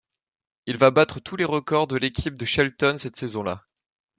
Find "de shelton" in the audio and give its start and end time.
2.35-2.95